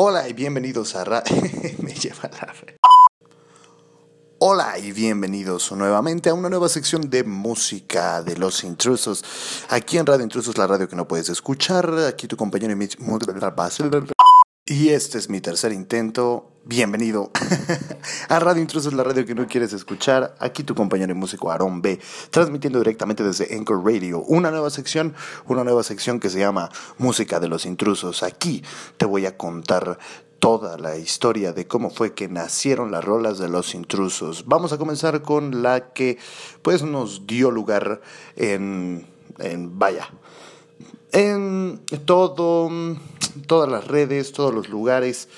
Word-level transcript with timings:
Hola 0.00 0.28
y 0.28 0.32
bienvenidos 0.32 0.94
a 0.94 1.02
Radio... 1.02 1.34
Me 1.82 1.92
lleva 1.92 2.30
la... 2.30 2.54
Hola 4.38 4.78
y 4.78 4.92
bienvenidos 4.92 5.72
nuevamente 5.72 6.30
a 6.30 6.34
una 6.34 6.48
nueva 6.48 6.68
sección 6.68 7.10
de 7.10 7.24
música 7.24 8.22
de 8.22 8.36
los 8.36 8.62
intrusos. 8.62 9.24
Aquí 9.70 9.98
en 9.98 10.06
Radio 10.06 10.22
Intrusos, 10.22 10.56
la 10.56 10.68
radio 10.68 10.88
que 10.88 10.94
no 10.94 11.08
puedes 11.08 11.28
escuchar. 11.30 11.92
Aquí 12.06 12.28
tu 12.28 12.36
compañero 12.36 12.72
y 12.74 12.76
Y 14.70 14.90
este 14.90 15.16
es 15.16 15.30
mi 15.30 15.40
tercer 15.40 15.72
intento. 15.72 16.50
Bienvenido 16.66 17.30
a 18.28 18.38
Radio 18.38 18.60
Intrusos, 18.60 18.92
la 18.92 19.02
radio 19.02 19.24
que 19.24 19.34
no 19.34 19.46
quieres 19.46 19.72
escuchar. 19.72 20.36
Aquí 20.40 20.62
tu 20.62 20.74
compañero 20.74 21.10
y 21.10 21.14
músico 21.14 21.50
Aaron 21.50 21.80
B, 21.80 21.98
transmitiendo 22.28 22.78
directamente 22.78 23.24
desde 23.24 23.56
Anchor 23.56 23.82
Radio. 23.82 24.20
Una 24.24 24.50
nueva 24.50 24.68
sección, 24.68 25.14
una 25.46 25.64
nueva 25.64 25.82
sección 25.82 26.20
que 26.20 26.28
se 26.28 26.40
llama 26.40 26.68
Música 26.98 27.40
de 27.40 27.48
los 27.48 27.64
Intrusos. 27.64 28.22
Aquí 28.22 28.62
te 28.98 29.06
voy 29.06 29.24
a 29.24 29.38
contar 29.38 29.98
toda 30.38 30.76
la 30.76 30.98
historia 30.98 31.54
de 31.54 31.66
cómo 31.66 31.88
fue 31.88 32.12
que 32.12 32.28
nacieron 32.28 32.90
las 32.90 33.02
rolas 33.02 33.38
de 33.38 33.48
los 33.48 33.74
intrusos. 33.74 34.44
Vamos 34.44 34.74
a 34.74 34.76
comenzar 34.76 35.22
con 35.22 35.62
la 35.62 35.94
que 35.94 36.18
pues 36.60 36.82
nos 36.82 37.26
dio 37.26 37.50
lugar 37.50 38.02
en, 38.36 39.06
en 39.38 39.78
vaya, 39.78 40.10
en 41.12 41.80
todo, 42.04 42.68
todas 43.46 43.70
las 43.70 43.86
redes, 43.86 44.32
todos 44.32 44.54
los 44.54 44.68
lugares 44.68 45.28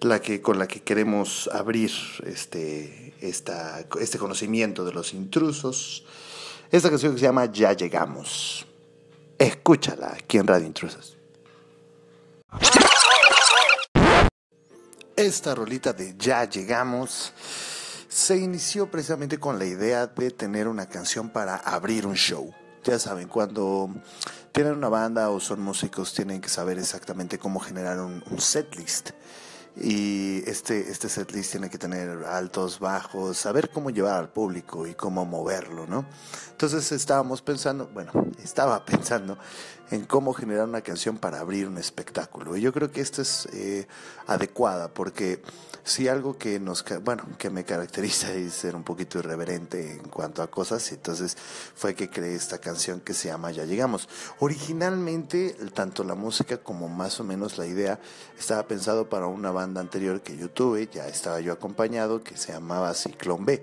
la 0.00 0.20
que, 0.20 0.42
con 0.42 0.58
la 0.58 0.66
que 0.66 0.82
queremos 0.82 1.48
abrir 1.52 1.90
este, 2.24 3.14
esta, 3.20 3.84
este 4.00 4.18
conocimiento 4.18 4.84
de 4.84 4.92
los 4.92 5.14
intrusos. 5.14 6.04
Esta 6.70 6.90
canción 6.90 7.12
que 7.12 7.20
se 7.20 7.26
llama 7.26 7.46
Ya 7.46 7.72
Llegamos. 7.72 8.66
Escúchala 9.38 10.16
aquí 10.18 10.38
en 10.38 10.46
Radio 10.46 10.66
Intrusos. 10.66 11.16
Esta 15.14 15.54
rolita 15.54 15.92
de 15.92 16.14
Ya 16.18 16.48
llegamos 16.48 17.32
se 18.08 18.38
inició 18.38 18.90
precisamente 18.90 19.38
con 19.38 19.58
la 19.58 19.66
idea 19.66 20.06
de 20.06 20.30
tener 20.30 20.68
una 20.68 20.88
canción 20.88 21.28
para 21.28 21.56
abrir 21.56 22.06
un 22.06 22.14
show. 22.14 22.50
Ya 22.86 23.00
saben, 23.00 23.26
cuando 23.26 23.90
tienen 24.52 24.74
una 24.74 24.88
banda 24.88 25.30
o 25.30 25.40
son 25.40 25.60
músicos 25.60 26.14
tienen 26.14 26.40
que 26.40 26.48
saber 26.48 26.78
exactamente 26.78 27.36
cómo 27.36 27.58
generar 27.58 27.98
un, 27.98 28.22
un 28.30 28.40
set 28.40 28.76
list 28.76 29.10
y 29.78 30.42
este, 30.48 30.90
este 30.90 31.08
setlist 31.08 31.50
tiene 31.50 31.68
que 31.68 31.76
tener 31.76 32.24
altos, 32.24 32.78
bajos, 32.78 33.36
saber 33.36 33.68
cómo 33.68 33.90
llevar 33.90 34.14
al 34.14 34.30
público 34.30 34.86
y 34.86 34.94
cómo 34.94 35.26
moverlo, 35.26 35.86
¿no? 35.86 36.06
Entonces 36.50 36.92
estábamos 36.92 37.42
pensando, 37.42 37.90
bueno, 37.92 38.12
estaba 38.42 38.84
pensando 38.86 39.36
en 39.90 40.06
cómo 40.06 40.32
generar 40.32 40.66
una 40.66 40.80
canción 40.80 41.18
para 41.18 41.40
abrir 41.40 41.68
un 41.68 41.76
espectáculo. 41.76 42.56
Y 42.56 42.62
yo 42.62 42.72
creo 42.72 42.90
que 42.90 43.02
esta 43.02 43.20
es 43.20 43.46
eh, 43.52 43.86
adecuada 44.26 44.88
porque 44.88 45.42
si 45.86 46.08
algo 46.08 46.36
que 46.36 46.58
nos, 46.58 46.84
bueno, 47.04 47.24
que 47.38 47.48
me 47.48 47.64
caracteriza 47.64 48.32
es 48.32 48.54
ser 48.54 48.74
un 48.74 48.82
poquito 48.82 49.20
irreverente 49.20 49.92
en 49.92 50.08
cuanto 50.08 50.42
a 50.42 50.50
cosas, 50.50 50.90
entonces 50.90 51.36
fue 51.76 51.94
que 51.94 52.10
creé 52.10 52.34
esta 52.34 52.58
canción 52.58 53.00
que 53.00 53.14
se 53.14 53.28
llama 53.28 53.52
Ya 53.52 53.64
Llegamos. 53.64 54.08
Originalmente, 54.40 55.56
tanto 55.72 56.02
la 56.02 56.16
música 56.16 56.58
como 56.58 56.88
más 56.88 57.20
o 57.20 57.24
menos 57.24 57.56
la 57.56 57.66
idea 57.66 58.00
estaba 58.36 58.66
pensado 58.66 59.08
para 59.08 59.28
una 59.28 59.52
banda 59.52 59.80
anterior 59.80 60.22
que 60.22 60.36
yo 60.36 60.50
tuve, 60.50 60.88
ya 60.92 61.06
estaba 61.06 61.38
yo 61.40 61.52
acompañado, 61.52 62.20
que 62.24 62.36
se 62.36 62.52
llamaba 62.52 62.92
Ciclón 62.92 63.44
B. 63.44 63.62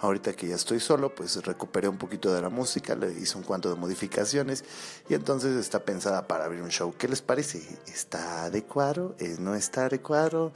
Ahorita 0.00 0.32
que 0.32 0.46
ya 0.46 0.54
estoy 0.54 0.78
solo, 0.78 1.12
pues 1.12 1.44
recuperé 1.44 1.88
un 1.88 1.98
poquito 1.98 2.32
de 2.32 2.40
la 2.40 2.48
música, 2.48 2.94
le 2.94 3.12
hice 3.12 3.36
un 3.36 3.42
cuanto 3.42 3.68
de 3.68 3.74
modificaciones 3.74 4.64
y 5.08 5.14
entonces 5.14 5.56
está 5.56 5.80
pensada 5.80 6.28
para 6.28 6.44
abrir 6.44 6.62
un 6.62 6.70
show. 6.70 6.94
¿Qué 6.96 7.08
les 7.08 7.20
parece? 7.20 7.60
¿Está 7.88 8.44
adecuado? 8.44 9.16
¿No 9.40 9.56
está 9.56 9.86
adecuado? 9.86 10.52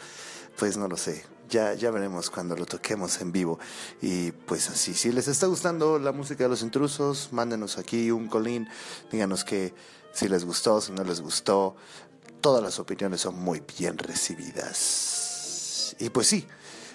Pues 0.58 0.77
no 0.77 0.89
lo 0.89 0.97
sé. 0.97 1.25
Ya, 1.48 1.75
ya 1.75 1.91
veremos 1.91 2.31
cuando 2.31 2.56
lo 2.56 2.64
toquemos 2.64 3.20
en 3.20 3.33
vivo. 3.33 3.58
Y 4.00 4.33
pues 4.33 4.70
así, 4.70 4.95
si 4.95 5.12
les 5.12 5.28
está 5.28 5.47
gustando 5.47 5.98
la 5.98 6.12
música 6.12 6.45
de 6.45 6.50
los 6.50 6.62
intrusos, 6.62 7.29
mándenos 7.33 7.77
aquí 7.79 8.11
un 8.11 8.29
colín, 8.29 8.68
díganos 9.11 9.45
que 9.45 9.74
si 10.12 10.29
les 10.29 10.45
gustó, 10.45 10.80
si 10.80 10.92
no 10.92 11.05
les 11.05 11.20
gustó. 11.20 11.77
Todas 12.41 12.62
las 12.62 12.79
opiniones 12.79 13.20
son 13.20 13.39
muy 13.39 13.62
bien 13.79 13.98
recibidas. 13.98 15.95
Y 15.98 16.11
pues 16.11 16.27
sí, 16.27 16.46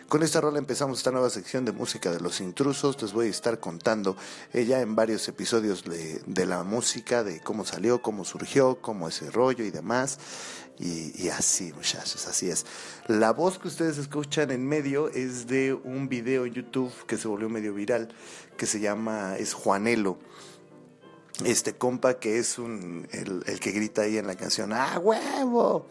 con 0.07 0.23
esta 0.23 0.39
rola 0.39 0.57
empezamos 0.57 0.99
esta 0.99 1.11
nueva 1.11 1.29
sección 1.29 1.65
de 1.65 1.71
música 1.71 2.11
de 2.11 2.19
los 2.19 2.39
intrusos. 2.39 3.01
Les 3.01 3.11
voy 3.11 3.27
a 3.27 3.29
estar 3.29 3.59
contando 3.59 4.15
ella 4.53 4.81
en 4.81 4.95
varios 4.95 5.27
episodios 5.27 5.83
de, 5.83 6.45
la 6.45 6.63
música, 6.63 7.23
de 7.23 7.41
cómo 7.41 7.65
salió, 7.65 8.01
cómo 8.01 8.23
surgió, 8.23 8.79
cómo 8.81 9.07
ese 9.09 9.29
rollo 9.31 9.65
y 9.65 9.71
demás. 9.71 10.19
Y, 10.79 11.29
así, 11.29 11.73
muchachos, 11.73 12.27
así 12.27 12.49
es. 12.49 12.65
La 13.07 13.33
voz 13.33 13.57
que 13.57 13.67
ustedes 13.67 13.97
escuchan 13.97 14.51
en 14.51 14.65
medio 14.65 15.09
es 15.09 15.47
de 15.47 15.73
un 15.73 16.07
video 16.07 16.45
en 16.45 16.53
YouTube 16.53 16.93
que 17.07 17.17
se 17.17 17.27
volvió 17.27 17.49
medio 17.49 17.73
viral, 17.73 18.09
que 18.57 18.65
se 18.65 18.79
llama, 18.79 19.35
es 19.37 19.53
Juanelo. 19.53 20.19
Este 21.43 21.73
compa 21.73 22.19
que 22.19 22.39
es 22.39 22.59
un, 22.59 23.07
el, 23.11 23.43
el 23.45 23.59
que 23.59 23.71
grita 23.71 24.03
ahí 24.03 24.17
en 24.17 24.27
la 24.27 24.35
canción, 24.35 24.71
¡ah, 24.71 24.99
huevo! 24.99 25.87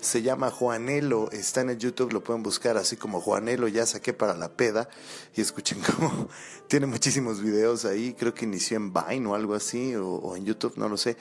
Se 0.00 0.22
llama 0.22 0.50
Juanelo, 0.50 1.30
está 1.30 1.62
en 1.62 1.70
el 1.70 1.78
YouTube, 1.78 2.12
lo 2.12 2.22
pueden 2.22 2.42
buscar 2.42 2.76
así 2.76 2.96
como 2.96 3.20
Juanelo, 3.20 3.68
ya 3.68 3.86
saqué 3.86 4.12
para 4.12 4.34
la 4.34 4.52
peda 4.52 4.88
y 5.34 5.40
escuchen 5.40 5.80
cómo 5.96 6.28
tiene 6.68 6.86
muchísimos 6.86 7.40
videos 7.40 7.84
ahí, 7.84 8.14
creo 8.14 8.34
que 8.34 8.44
inició 8.44 8.76
en 8.76 8.92
Vine 8.92 9.26
o 9.26 9.34
algo 9.34 9.54
así, 9.54 9.94
o, 9.96 10.36
en 10.36 10.44
YouTube, 10.44 10.76
no 10.76 10.88
lo 10.88 10.96
sé, 10.96 11.16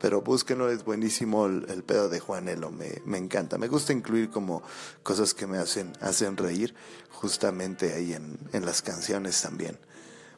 pero 0.00 0.20
búsquenlo, 0.20 0.70
es 0.70 0.84
buenísimo 0.84 1.46
el, 1.46 1.82
pedo 1.84 2.08
de 2.08 2.20
Juanelo, 2.20 2.70
me, 2.70 3.00
me, 3.04 3.18
encanta, 3.18 3.58
me 3.58 3.68
gusta 3.68 3.92
incluir 3.92 4.30
como 4.30 4.62
cosas 5.02 5.34
que 5.34 5.46
me 5.46 5.58
hacen, 5.58 5.92
hacen 6.00 6.36
reír 6.36 6.74
justamente 7.10 7.94
ahí 7.94 8.12
en, 8.12 8.38
en 8.52 8.64
las 8.64 8.82
canciones 8.82 9.40
también. 9.40 9.78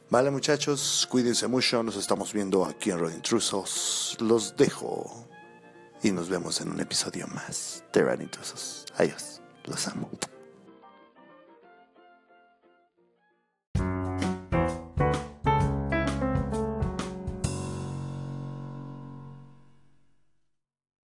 Vale 0.09 0.29
muchachos, 0.29 1.07
cuídense 1.09 1.47
mucho, 1.47 1.83
nos 1.83 1.95
estamos 1.95 2.33
viendo 2.33 2.65
aquí 2.65 2.91
en 2.91 2.99
Radio 2.99 3.15
Intrusos, 3.15 4.17
los 4.19 4.57
dejo 4.57 5.30
y 6.03 6.11
nos 6.11 6.29
vemos 6.29 6.61
en 6.61 6.69
un 6.69 6.79
episodio 6.79 7.27
más 7.27 7.83
de 7.93 8.03
Ranitrosos. 8.03 8.85
Adiós, 8.97 9.41
los 9.65 9.87
amo. 9.87 10.09